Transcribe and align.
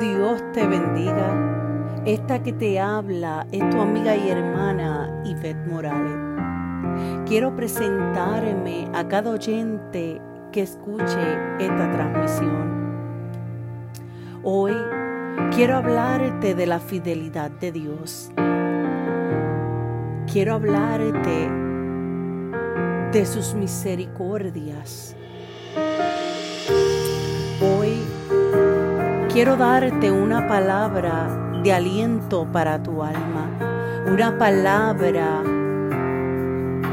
Dios 0.00 0.42
te 0.52 0.66
bendiga. 0.66 2.02
Esta 2.04 2.42
que 2.42 2.52
te 2.52 2.80
habla 2.80 3.46
es 3.52 3.68
tu 3.70 3.80
amiga 3.80 4.16
y 4.16 4.30
hermana 4.30 5.22
Yvette 5.24 5.66
Morales. 5.66 7.26
Quiero 7.26 7.54
presentarme 7.54 8.88
a 8.92 9.06
cada 9.06 9.30
oyente 9.30 10.20
que 10.50 10.62
escuche 10.62 11.38
esta 11.58 11.90
transmisión. 11.92 12.82
Hoy 14.42 14.74
quiero 15.54 15.76
hablarte 15.76 16.54
de 16.54 16.66
la 16.66 16.80
fidelidad 16.80 17.50
de 17.50 17.72
Dios. 17.72 18.30
Quiero 20.32 20.54
hablarte 20.54 21.48
de 23.12 23.26
sus 23.26 23.54
misericordias. 23.54 25.16
Quiero 29.32 29.56
darte 29.56 30.12
una 30.12 30.46
palabra 30.46 31.26
de 31.62 31.72
aliento 31.72 32.46
para 32.52 32.82
tu 32.82 33.02
alma, 33.02 33.48
una 34.06 34.36
palabra 34.36 35.42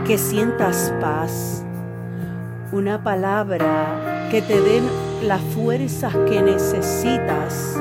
que 0.07 0.17
sientas 0.17 0.93
paz, 1.01 1.65
una 2.71 3.03
palabra 3.03 4.27
que 4.31 4.41
te 4.41 4.61
dé 4.61 4.81
las 5.21 5.41
fuerzas 5.53 6.15
que 6.29 6.41
necesitas, 6.41 7.77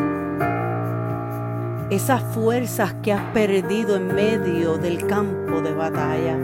esas 1.91 2.21
fuerzas 2.35 2.95
que 3.01 3.13
has 3.13 3.23
perdido 3.33 3.95
en 3.95 4.13
medio 4.13 4.77
del 4.77 5.07
campo 5.07 5.61
de 5.61 5.73
batalla. 5.73 6.37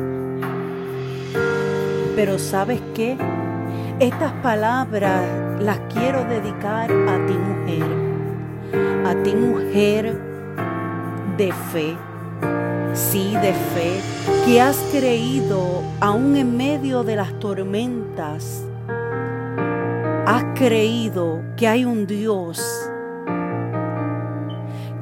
Pero 2.14 2.38
sabes 2.38 2.80
qué? 2.94 3.18
Estas 3.98 4.32
palabras 4.34 5.44
las 5.60 5.78
quiero 5.92 6.24
dedicar 6.24 6.90
a 6.90 7.26
ti 7.26 7.32
mujer, 7.32 7.84
a 9.04 9.14
ti 9.22 9.34
mujer 9.34 10.18
de 11.36 11.52
fe, 11.72 11.96
sí 12.92 13.34
de 13.42 13.52
fe, 13.52 14.00
que 14.46 14.60
has 14.60 14.76
creído 14.92 15.82
aún 16.00 16.36
en 16.36 16.56
medio 16.56 17.02
de 17.02 17.16
las 17.16 17.38
tormentas, 17.38 18.64
has 20.26 20.44
creído 20.54 21.42
que 21.56 21.68
hay 21.68 21.84
un 21.84 22.06
Dios, 22.06 22.90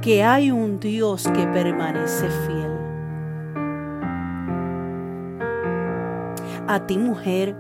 que 0.00 0.24
hay 0.24 0.50
un 0.50 0.80
Dios 0.80 1.28
que 1.34 1.46
permanece 1.46 2.28
fiel. 2.46 2.72
A 6.66 6.86
ti 6.86 6.96
mujer, 6.96 7.54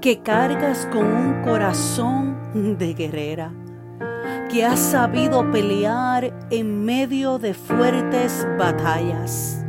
que 0.00 0.20
cargas 0.20 0.88
con 0.90 1.04
un 1.04 1.42
corazón 1.42 2.76
de 2.78 2.94
guerrera, 2.94 3.52
que 4.50 4.64
has 4.64 4.80
sabido 4.80 5.48
pelear 5.52 6.32
en 6.50 6.84
medio 6.84 7.38
de 7.38 7.54
fuertes 7.54 8.46
batallas, 8.58 9.64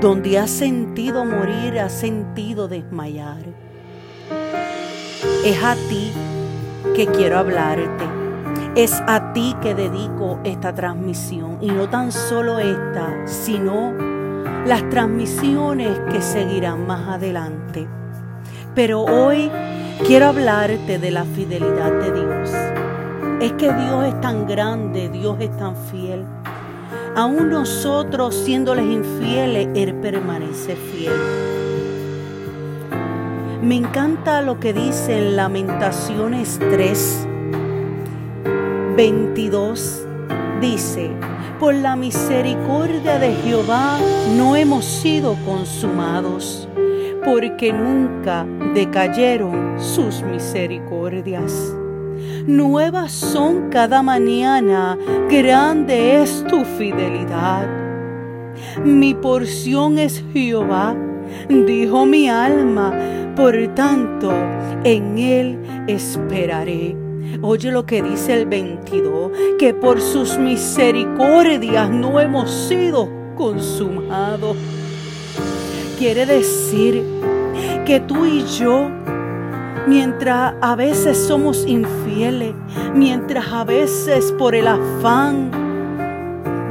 donde 0.00 0.38
has 0.38 0.50
sentido 0.50 1.24
morir, 1.24 1.78
has 1.78 1.92
sentido 1.92 2.68
desmayar. 2.68 3.42
Es 5.44 5.62
a 5.62 5.74
ti 5.88 6.12
que 6.94 7.06
quiero 7.06 7.38
hablarte. 7.38 8.04
Es 8.74 9.02
a 9.06 9.32
ti 9.32 9.54
que 9.62 9.74
dedico 9.74 10.38
esta 10.44 10.74
transmisión 10.74 11.58
y 11.60 11.68
no 11.68 11.88
tan 11.88 12.12
solo 12.12 12.58
esta, 12.58 13.26
sino 13.26 13.92
las 14.66 14.88
transmisiones 14.90 15.98
que 16.10 16.20
seguirán 16.20 16.86
más 16.86 17.08
adelante. 17.08 17.88
Pero 18.74 19.02
hoy 19.02 19.50
quiero 20.06 20.26
hablarte 20.26 20.98
de 20.98 21.10
la 21.10 21.24
fidelidad 21.24 21.92
de 21.92 22.12
Dios. 22.12 22.71
Es 23.42 23.54
que 23.54 23.72
Dios 23.72 24.04
es 24.04 24.20
tan 24.20 24.46
grande, 24.46 25.08
Dios 25.08 25.36
es 25.40 25.50
tan 25.56 25.74
fiel. 25.74 26.24
Aún 27.16 27.50
nosotros 27.50 28.36
siéndoles 28.36 28.84
infieles, 28.84 29.66
Él 29.74 29.96
permanece 29.96 30.76
fiel. 30.76 31.12
Me 33.60 33.74
encanta 33.74 34.42
lo 34.42 34.60
que 34.60 34.72
dice 34.72 35.18
en 35.18 35.34
Lamentaciones 35.34 36.60
3, 36.70 37.26
22. 38.96 40.06
Dice, 40.60 41.10
por 41.58 41.74
la 41.74 41.96
misericordia 41.96 43.18
de 43.18 43.34
Jehová 43.34 43.98
no 44.36 44.54
hemos 44.54 44.84
sido 44.84 45.36
consumados 45.44 46.68
porque 47.24 47.72
nunca 47.72 48.46
decayeron 48.72 49.82
sus 49.82 50.22
misericordias. 50.22 51.74
Nuevas 52.46 53.12
son 53.12 53.70
cada 53.70 54.02
mañana, 54.02 54.98
grande 55.30 56.22
es 56.22 56.44
tu 56.48 56.64
fidelidad. 56.64 57.66
Mi 58.84 59.14
porción 59.14 59.98
es 59.98 60.24
Jehová, 60.32 60.96
dijo 61.48 62.06
mi 62.06 62.28
alma, 62.28 62.92
por 63.36 63.54
tanto 63.74 64.32
en 64.84 65.18
él 65.18 65.58
esperaré. 65.86 66.96
Oye 67.40 67.70
lo 67.70 67.86
que 67.86 68.02
dice 68.02 68.34
el 68.34 68.46
22, 68.46 69.32
que 69.58 69.72
por 69.74 70.00
sus 70.00 70.38
misericordias 70.38 71.90
no 71.90 72.20
hemos 72.20 72.50
sido 72.50 73.08
consumados 73.36 74.56
quiere 76.02 76.26
decir 76.26 77.04
que 77.86 78.00
tú 78.00 78.26
y 78.26 78.44
yo, 78.58 78.90
mientras 79.86 80.54
a 80.60 80.76
veces 80.76 81.18
somos 81.18 81.66
infieles, 81.66 82.54
mientras 82.94 83.46
a 83.52 83.64
veces 83.64 84.32
por 84.32 84.54
el 84.54 84.66
afán 84.68 85.50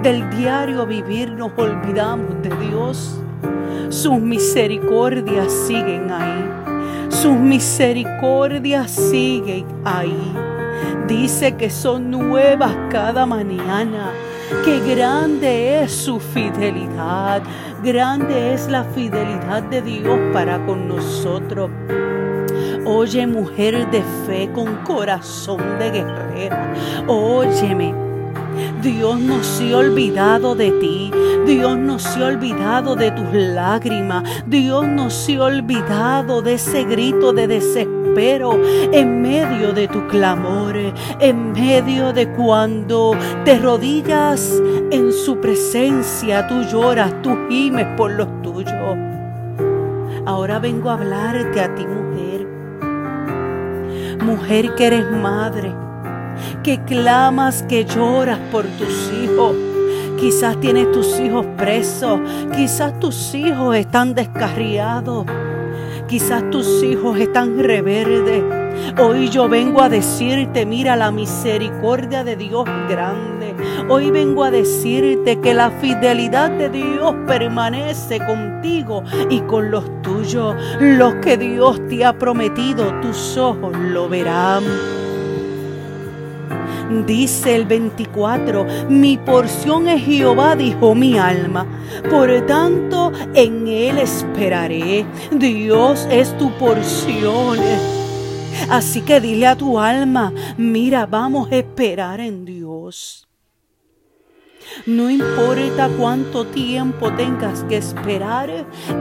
del 0.04 0.30
diario 0.32 0.86
vivir 0.86 1.32
nos 1.32 1.52
olvidamos 1.58 2.42
de 2.42 2.50
Dios, 2.68 3.20
sus 3.90 4.20
misericordias 4.20 5.52
siguen 5.52 6.12
ahí. 6.12 6.52
Sus 7.10 7.34
misericordias 7.34 8.90
siguen 8.90 9.66
ahí. 9.84 10.34
Dice 11.08 11.56
que 11.56 11.70
son 11.70 12.10
nuevas 12.10 12.76
cada 12.90 13.26
mañana. 13.26 14.12
Qué 14.64 14.80
grande 14.80 15.84
es 15.84 15.92
su 15.92 16.20
fidelidad. 16.20 17.44
Grande 17.84 18.54
es 18.54 18.68
la 18.70 18.84
fidelidad 18.86 19.64
de 19.64 19.82
Dios 19.82 20.20
para 20.34 20.66
con 20.66 20.88
nosotros. 20.88 21.70
Oye, 22.94 23.26
mujer 23.26 23.90
de 23.90 24.04
fe 24.26 24.52
con 24.54 24.76
corazón 24.84 25.62
de 25.80 25.92
guerrera, 25.92 26.74
óyeme. 27.08 27.96
Dios 28.82 29.18
no 29.18 29.42
se 29.46 29.74
ha 29.74 29.78
olvidado 29.78 30.56
de 30.56 30.72
ti. 30.72 31.10
Dios 31.46 31.78
no 31.78 32.00
se 32.00 32.22
ha 32.22 32.28
olvidado 32.28 32.98
de 32.98 33.12
tus 33.12 33.34
lágrimas. 33.34 34.26
Dios 34.46 34.86
no 34.90 35.10
se 35.10 35.38
ha 35.38 35.44
olvidado 35.44 36.42
de 36.42 36.56
ese 36.56 36.84
grito 36.84 37.32
de 37.32 37.48
desespero 37.48 38.60
en 38.92 39.22
medio 39.22 39.72
de 39.72 39.88
tu 39.88 40.06
clamor, 40.10 40.76
en 41.22 41.54
medio 41.54 42.12
de 42.12 42.28
cuando 42.28 43.16
te 43.46 43.58
rodillas 43.58 44.62
en 44.92 45.14
su 45.14 45.40
presencia, 45.40 46.46
tú 46.46 46.62
lloras, 46.64 47.22
tú 47.22 47.38
gimes 47.50 47.88
por 47.96 48.12
los 48.12 48.42
tuyos. 48.42 48.98
Ahora 50.26 50.60
vengo 50.60 50.90
a 50.90 50.96
hablarte 50.96 51.62
a 51.62 51.74
ti, 51.74 51.86
mujer. 51.86 52.11
Mujer 54.22 54.76
que 54.76 54.86
eres 54.86 55.10
madre, 55.10 55.74
que 56.64 56.80
clamas, 56.84 57.64
que 57.64 57.86
lloras 57.86 58.38
por 58.52 58.66
tus 58.66 59.12
hijos. 59.24 59.56
Quizás 60.20 60.60
tienes 60.60 60.92
tus 60.92 61.20
hijos 61.20 61.48
presos, 61.58 62.20
quizás 62.56 63.00
tus 63.00 63.34
hijos 63.34 63.76
están 63.76 64.14
descarriados, 64.14 65.26
quizás 66.08 66.48
tus 66.52 66.84
hijos 66.84 67.18
están 67.18 67.58
reverdes. 67.58 68.44
Hoy 69.00 69.30
yo 69.30 69.50
vengo 69.50 69.82
a 69.82 69.90
decirte, 69.90 70.68
mira 70.68 70.96
la 70.96 71.12
misericordia 71.12 72.24
de 72.24 72.36
Dios 72.36 72.66
grande. 72.88 73.56
Hoy 73.90 74.12
vengo 74.12 74.44
a 74.44 74.52
decirte 74.52 75.40
que 75.40 75.56
la 75.56 75.72
fidelidad 75.72 76.52
de 76.52 76.70
Dios 76.70 77.16
permanece 77.26 78.20
contigo 78.20 79.04
y 79.32 79.40
con 79.42 79.72
los 79.72 80.01
tuyos. 80.12 80.56
Lo 80.80 81.20
que 81.22 81.38
Dios 81.38 81.80
te 81.88 82.04
ha 82.06 82.18
prometido, 82.18 82.94
tus 83.02 83.38
ojos 83.38 83.76
lo 83.78 84.10
verán. 84.10 84.64
Dice 87.06 87.56
el 87.56 87.66
24, 87.66 88.66
mi 88.90 89.18
porción 89.18 89.88
es 89.88 90.04
Jehová, 90.04 90.56
dijo 90.58 90.94
mi 90.94 91.18
alma. 91.18 91.66
Por 92.10 92.46
tanto, 92.46 93.14
en 93.34 93.68
él 93.68 93.98
esperaré. 93.98 95.06
Dios 95.32 96.08
es 96.12 96.38
tu 96.38 96.52
porción. 96.58 97.58
Así 98.70 99.02
que 99.02 99.22
dile 99.22 99.48
a 99.48 99.56
tu 99.56 99.80
alma, 99.80 100.34
mira, 100.58 101.06
vamos 101.06 101.50
a 101.52 101.56
esperar 101.56 102.20
en 102.20 102.44
Dios. 102.44 103.31
No 104.86 105.10
importa 105.10 105.90
cuánto 105.98 106.46
tiempo 106.46 107.12
tengas 107.14 107.64
que 107.66 107.78
esperar, 107.78 108.50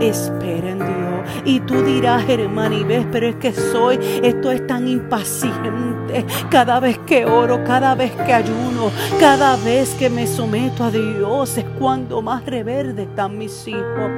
espera 0.00 0.70
en 0.70 0.78
Dios. 0.78 1.44
Y 1.44 1.60
tú 1.60 1.82
dirás, 1.82 2.28
hermana, 2.28 2.74
y 2.74 2.84
ves, 2.84 3.06
pero 3.10 3.28
es 3.28 3.36
que 3.36 3.52
soy, 3.52 3.98
esto 4.22 4.50
es 4.50 4.66
tan 4.66 4.88
impaciente. 4.88 6.26
Cada 6.50 6.80
vez 6.80 6.98
que 6.98 7.24
oro, 7.24 7.62
cada 7.64 7.94
vez 7.94 8.12
que 8.12 8.32
ayuno, 8.32 8.90
cada 9.18 9.56
vez 9.56 9.94
que 9.94 10.10
me 10.10 10.26
someto 10.26 10.84
a 10.84 10.90
Dios, 10.90 11.56
es 11.56 11.64
cuando 11.78 12.20
más 12.20 12.44
reverde 12.44 13.04
están 13.04 13.38
mis 13.38 13.66
hijos. 13.66 14.10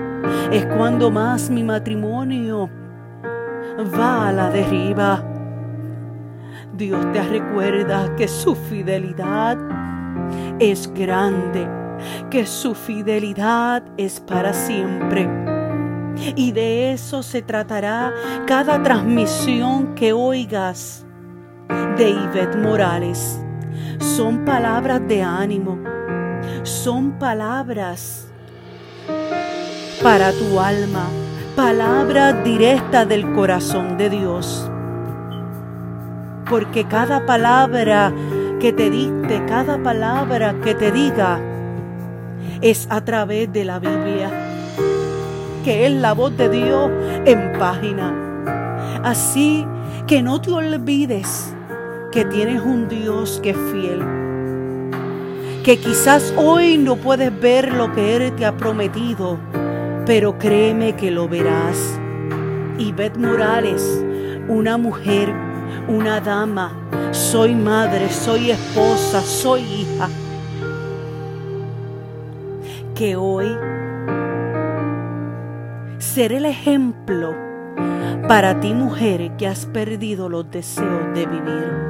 Es 0.50 0.66
cuando 0.66 1.10
más 1.10 1.50
mi 1.50 1.62
matrimonio 1.62 2.70
va 3.98 4.28
a 4.28 4.32
la 4.32 4.50
deriva. 4.50 5.24
Dios 6.74 7.12
te 7.12 7.22
recuerda 7.22 8.14
que 8.16 8.26
su 8.28 8.54
fidelidad 8.54 9.58
es 10.70 10.92
grande, 10.94 11.68
que 12.30 12.46
su 12.46 12.74
fidelidad 12.74 13.82
es 13.96 14.20
para 14.20 14.52
siempre. 14.52 15.28
Y 16.36 16.52
de 16.52 16.92
eso 16.92 17.22
se 17.22 17.42
tratará 17.42 18.12
cada 18.46 18.80
transmisión 18.82 19.94
que 19.94 20.12
oigas 20.12 21.04
de 21.96 22.10
Ivette 22.10 22.56
Morales. 22.56 23.40
Son 23.98 24.44
palabras 24.44 25.00
de 25.08 25.22
ánimo, 25.22 25.78
son 26.62 27.18
palabras 27.18 28.28
para 30.02 30.30
tu 30.32 30.60
alma, 30.60 31.06
palabras 31.56 32.44
directas 32.44 33.08
del 33.08 33.32
corazón 33.32 33.96
de 33.98 34.10
Dios. 34.10 34.70
Porque 36.48 36.84
cada 36.84 37.24
palabra 37.24 38.12
que 38.62 38.72
te 38.72 38.90
dicte, 38.90 39.44
cada 39.48 39.82
palabra 39.82 40.54
que 40.62 40.76
te 40.76 40.92
diga, 40.92 41.40
es 42.60 42.86
a 42.90 43.00
través 43.00 43.52
de 43.52 43.64
la 43.64 43.80
Biblia, 43.80 44.30
que 45.64 45.84
es 45.86 45.92
la 45.92 46.12
voz 46.12 46.36
de 46.36 46.48
Dios 46.48 46.88
en 47.24 47.58
página. 47.58 48.14
Así 49.02 49.66
que 50.06 50.22
no 50.22 50.40
te 50.40 50.52
olvides 50.52 51.52
que 52.12 52.24
tienes 52.24 52.62
un 52.62 52.88
Dios 52.88 53.40
que 53.42 53.50
es 53.50 53.56
fiel. 53.72 54.00
Que 55.64 55.78
quizás 55.78 56.32
hoy 56.36 56.78
no 56.78 56.94
puedes 56.94 57.36
ver 57.40 57.72
lo 57.72 57.92
que 57.92 58.14
Él 58.14 58.32
te 58.36 58.46
ha 58.46 58.56
prometido, 58.56 59.38
pero 60.06 60.38
créeme 60.38 60.94
que 60.94 61.10
lo 61.10 61.28
verás. 61.28 61.98
Y 62.78 62.92
Beth 62.92 63.16
Morales, 63.16 64.04
una 64.46 64.78
mujer, 64.78 65.34
una 65.88 66.20
dama, 66.20 66.72
soy 67.12 67.54
madre, 67.54 68.08
soy 68.10 68.50
esposa, 68.50 69.20
soy 69.20 69.60
hija. 69.62 70.08
Que 72.94 73.16
hoy 73.16 73.56
seré 75.98 76.36
el 76.36 76.44
ejemplo 76.44 77.34
para 78.28 78.60
ti 78.60 78.74
mujer 78.74 79.36
que 79.36 79.46
has 79.46 79.66
perdido 79.66 80.28
los 80.28 80.50
deseos 80.50 81.12
de 81.14 81.26
vivir. 81.26 81.82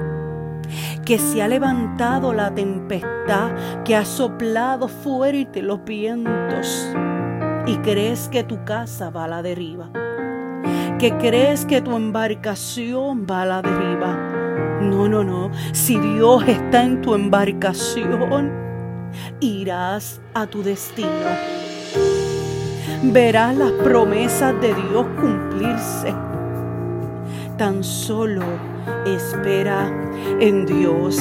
Que 1.04 1.18
se 1.18 1.42
ha 1.42 1.48
levantado 1.48 2.32
la 2.32 2.54
tempestad, 2.54 3.82
que 3.84 3.96
ha 3.96 4.04
soplado 4.04 4.88
fuerte 4.88 5.62
los 5.62 5.84
vientos 5.84 6.88
y 7.66 7.76
crees 7.78 8.28
que 8.28 8.44
tu 8.44 8.64
casa 8.64 9.10
va 9.10 9.24
a 9.24 9.28
la 9.28 9.42
deriva. 9.42 10.01
Que 11.02 11.18
crees 11.18 11.66
que 11.66 11.80
tu 11.80 11.96
embarcación 11.96 13.26
va 13.28 13.42
a 13.42 13.46
la 13.46 13.60
deriva 13.60 14.16
no, 14.80 15.08
no, 15.08 15.24
no. 15.24 15.50
Si 15.72 15.98
Dios 15.98 16.44
está 16.46 16.84
en 16.84 17.00
tu 17.00 17.16
embarcación, 17.16 18.52
irás 19.40 20.20
a 20.32 20.46
tu 20.46 20.62
destino. 20.62 21.08
Verás 23.02 23.56
las 23.56 23.72
promesas 23.72 24.54
de 24.60 24.74
Dios 24.74 25.06
cumplirse. 25.20 26.14
Tan 27.58 27.82
solo 27.82 28.44
espera 29.04 29.90
en 30.38 30.66
Dios. 30.66 31.18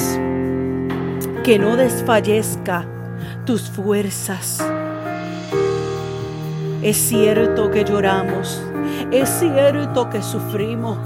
Que 1.42 1.58
no 1.58 1.74
desfallezca 1.74 2.86
tus 3.44 3.68
fuerzas. 3.68 4.64
Es 6.82 6.96
cierto 6.96 7.68
que 7.72 7.84
lloramos, 7.84 8.62
es 9.12 9.28
cierto 9.28 10.08
que 10.08 10.22
sufrimos, 10.22 10.98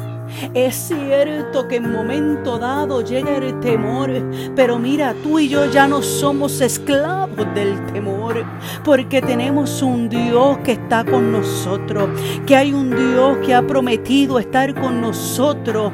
es 0.55 0.75
cierto 0.75 1.67
que 1.67 1.77
en 1.77 1.93
momento 1.93 2.59
dado 2.59 3.01
llega 3.01 3.37
el 3.37 3.59
temor, 3.61 4.11
pero 4.55 4.79
mira, 4.79 5.15
tú 5.23 5.41
y 5.41 5.49
yo 5.49 5.67
ya 5.67 5.89
no 5.89 6.03
somos 6.03 6.61
esclavos 6.61 7.47
del 7.55 7.85
temor, 7.87 8.45
porque 8.85 9.21
tenemos 9.21 9.83
un 9.83 10.09
Dios 10.09 10.59
que 10.59 10.73
está 10.73 11.05
con 11.05 11.33
nosotros, 11.33 12.09
que 12.47 12.55
hay 12.55 12.73
un 12.73 12.91
Dios 12.91 13.39
que 13.45 13.55
ha 13.55 13.67
prometido 13.67 14.39
estar 14.39 14.73
con 14.75 15.01
nosotros, 15.01 15.93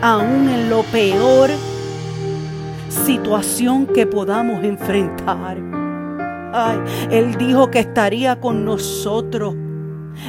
aún 0.00 0.48
en 0.48 0.70
lo 0.70 0.82
peor 0.84 1.50
situación 3.04 3.86
que 3.86 4.06
podamos 4.06 4.64
enfrentar. 4.64 5.58
Ay, 6.54 6.78
Él 7.10 7.36
dijo 7.36 7.70
que 7.70 7.80
estaría 7.80 8.38
con 8.38 8.64
nosotros 8.64 9.54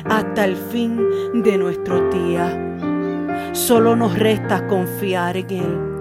hasta 0.06 0.45
el 0.45 0.56
fin 0.56 1.00
de 1.33 1.57
nuestro 1.57 2.09
día. 2.09 2.59
Solo 3.53 3.95
nos 3.95 4.18
resta 4.18 4.68
confiar 4.68 5.38
en 5.38 5.50
Él. 5.50 5.94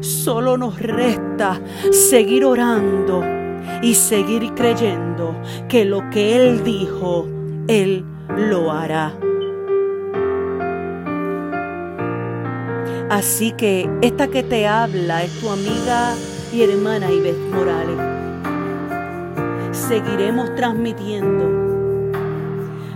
Solo 0.00 0.56
nos 0.56 0.78
resta 0.80 1.60
seguir 1.90 2.44
orando 2.44 3.22
y 3.82 3.94
seguir 3.94 4.52
creyendo 4.54 5.34
que 5.68 5.84
lo 5.84 6.08
que 6.10 6.36
Él 6.36 6.62
dijo, 6.64 7.26
Él 7.68 8.04
lo 8.36 8.70
hará. 8.70 9.14
Así 13.08 13.52
que 13.52 13.90
esta 14.02 14.28
que 14.28 14.42
te 14.42 14.68
habla 14.68 15.24
es 15.24 15.40
tu 15.40 15.48
amiga 15.50 16.14
y 16.52 16.62
hermana 16.62 17.10
Ives 17.10 17.36
Morales. 17.52 17.98
Seguiremos 19.72 20.54
transmitiendo 20.54 21.69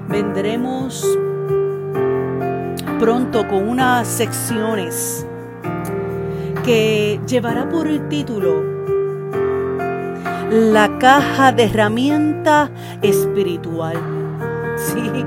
vendremos 0.08 1.04
pronto 2.98 3.46
con 3.48 3.68
unas 3.68 4.06
secciones 4.06 5.26
que 6.64 7.20
llevará 7.26 7.69
por 7.69 7.86
el 7.86 8.08
título 8.08 8.62
La 10.50 10.98
caja 10.98 11.52
de 11.52 11.64
herramienta 11.64 12.70
espiritual. 13.02 13.96
Sí, 14.76 15.24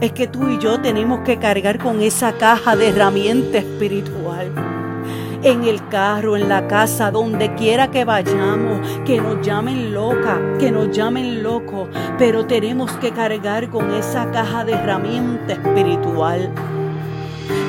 es 0.00 0.12
que 0.12 0.26
tú 0.26 0.48
y 0.48 0.58
yo 0.58 0.80
tenemos 0.80 1.20
que 1.20 1.38
cargar 1.38 1.78
con 1.78 2.00
esa 2.00 2.32
caja 2.32 2.76
de 2.76 2.88
herramienta 2.88 3.58
espiritual 3.58 4.69
en 5.42 5.64
el 5.64 5.86
carro, 5.88 6.36
en 6.36 6.48
la 6.48 6.66
casa, 6.66 7.10
donde 7.10 7.54
quiera 7.54 7.90
que 7.90 8.04
vayamos, 8.04 8.80
que 9.04 9.20
nos 9.20 9.44
llamen 9.44 9.92
loca, 9.94 10.38
que 10.58 10.70
nos 10.70 10.90
llamen 10.90 11.42
loco, 11.42 11.88
pero 12.18 12.46
tenemos 12.46 12.90
que 12.92 13.10
cargar 13.10 13.70
con 13.70 13.92
esa 13.92 14.30
caja 14.30 14.64
de 14.64 14.72
herramienta 14.72 15.54
espiritual 15.54 16.52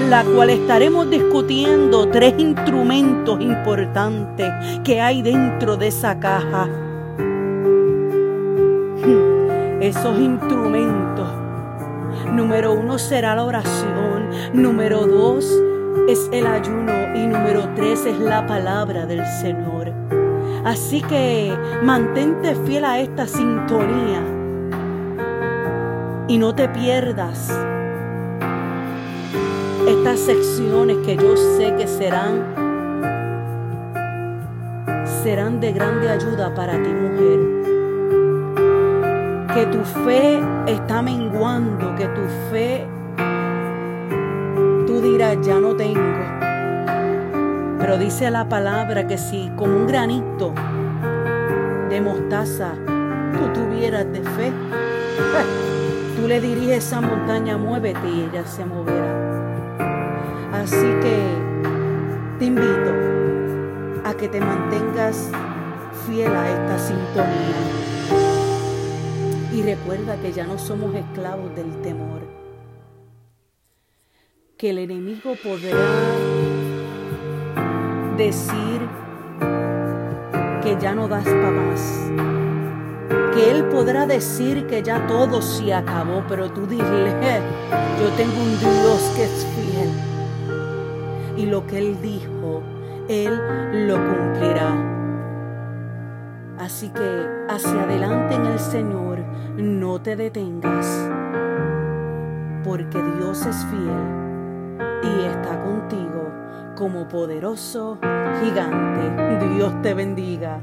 la 0.09 0.23
cual 0.23 0.49
estaremos 0.49 1.09
discutiendo 1.09 2.07
tres 2.09 2.33
instrumentos 2.37 3.39
importantes 3.39 4.51
que 4.83 4.99
hay 4.99 5.21
dentro 5.21 5.77
de 5.77 5.87
esa 5.87 6.19
caja. 6.19 6.67
Esos 9.79 10.19
instrumentos, 10.19 11.27
número 12.31 12.73
uno 12.73 12.99
será 12.99 13.35
la 13.35 13.43
oración, 13.43 14.29
número 14.53 15.07
dos 15.07 15.45
es 16.11 16.29
el 16.33 16.45
ayuno 16.45 17.15
y 17.15 17.25
número 17.25 17.69
tres 17.73 18.05
es 18.05 18.19
la 18.19 18.45
palabra 18.45 19.05
del 19.05 19.25
Señor. 19.25 19.93
Así 20.65 21.01
que 21.01 21.57
mantente 21.83 22.53
fiel 22.65 22.83
a 22.83 22.99
esta 22.99 23.25
sintonía 23.25 24.21
y 26.27 26.37
no 26.37 26.53
te 26.53 26.67
pierdas 26.67 27.49
estas 29.87 30.19
secciones 30.19 30.97
que 31.05 31.15
yo 31.15 31.37
sé 31.37 31.75
que 31.77 31.87
serán 31.87 32.43
serán 35.23 35.61
de 35.61 35.71
grande 35.71 36.09
ayuda 36.09 36.53
para 36.53 36.73
ti 36.73 36.89
mujer. 36.89 37.39
Que 39.53 39.65
tu 39.65 39.83
fe 40.05 40.41
está 40.67 41.01
menguando, 41.01 41.95
que 41.95 42.05
tu 42.07 42.21
fe 42.51 42.85
dirás, 45.01 45.37
ya 45.41 45.59
no 45.59 45.75
tengo. 45.75 45.99
Pero 47.79 47.97
dice 47.97 48.29
la 48.29 48.47
palabra 48.47 49.07
que 49.07 49.17
si 49.17 49.51
como 49.55 49.75
un 49.75 49.87
granito 49.87 50.53
de 51.89 51.99
mostaza 51.99 52.73
tú 53.33 53.53
tuvieras 53.53 54.05
de 54.11 54.21
fe, 54.21 54.51
tú 56.15 56.27
le 56.27 56.39
dirías 56.39 56.73
a 56.73 56.77
esa 56.77 57.01
montaña, 57.01 57.57
muévete 57.57 58.07
y 58.07 58.29
ella 58.29 58.45
se 58.45 58.63
moverá. 58.65 59.31
Así 60.53 60.75
que 61.01 61.17
te 62.37 62.45
invito 62.45 62.93
a 64.05 64.13
que 64.13 64.27
te 64.27 64.39
mantengas 64.39 65.29
fiel 66.05 66.35
a 66.35 66.49
esta 66.49 66.79
sintonía. 66.79 67.61
Y 69.53 69.63
recuerda 69.63 70.15
que 70.17 70.31
ya 70.31 70.45
no 70.45 70.57
somos 70.57 70.93
esclavos 70.95 71.55
del 71.55 71.71
temor. 71.81 72.20
Que 74.61 74.69
el 74.69 74.77
enemigo 74.77 75.33
podrá 75.43 75.75
decir 78.15 78.79
que 80.61 80.77
ya 80.79 80.93
no 80.93 81.07
das 81.07 81.23
para 81.23 81.49
más. 81.49 82.11
Que 83.33 83.49
Él 83.49 83.65
podrá 83.69 84.05
decir 84.05 84.67
que 84.67 84.83
ya 84.83 85.07
todo 85.07 85.41
se 85.41 85.73
acabó, 85.73 86.23
pero 86.29 86.51
tú 86.51 86.67
dile, 86.67 86.83
yo 87.99 88.07
tengo 88.15 88.39
un 88.39 88.59
Dios 88.59 89.11
que 89.15 89.23
es 89.23 89.47
fiel. 89.55 89.89
Y 91.37 91.47
lo 91.47 91.65
que 91.65 91.79
Él 91.79 91.97
dijo, 92.03 92.61
Él 93.09 93.87
lo 93.87 93.95
cumplirá. 93.95 94.75
Así 96.59 96.89
que 96.89 97.25
hacia 97.49 97.81
adelante 97.81 98.35
en 98.35 98.45
el 98.45 98.59
Señor, 98.59 99.25
no 99.57 99.99
te 99.99 100.15
detengas, 100.15 101.09
porque 102.63 103.01
Dios 103.17 103.43
es 103.47 103.65
fiel 103.65 104.20
y 105.03 105.25
está 105.25 105.59
contigo 105.63 106.31
como 106.75 107.07
poderoso 107.07 107.97
gigante. 108.41 109.01
Dios 109.55 109.81
te 109.81 109.93
bendiga. 109.93 110.59